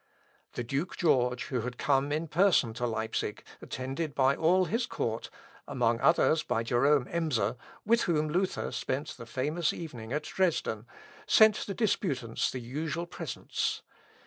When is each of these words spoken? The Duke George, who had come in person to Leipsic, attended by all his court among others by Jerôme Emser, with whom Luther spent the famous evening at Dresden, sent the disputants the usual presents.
The 0.53 0.63
Duke 0.63 0.97
George, 0.97 1.43
who 1.49 1.61
had 1.61 1.77
come 1.77 2.11
in 2.11 2.27
person 2.27 2.73
to 2.73 2.87
Leipsic, 2.87 3.45
attended 3.61 4.15
by 4.15 4.35
all 4.35 4.65
his 4.65 4.87
court 4.87 5.29
among 5.67 5.99
others 6.01 6.41
by 6.41 6.63
Jerôme 6.63 7.07
Emser, 7.13 7.55
with 7.85 8.01
whom 8.05 8.27
Luther 8.27 8.71
spent 8.71 9.09
the 9.09 9.27
famous 9.27 9.71
evening 9.73 10.11
at 10.11 10.23
Dresden, 10.23 10.87
sent 11.27 11.67
the 11.67 11.75
disputants 11.75 12.49
the 12.49 12.61
usual 12.61 13.05
presents. 13.05 13.83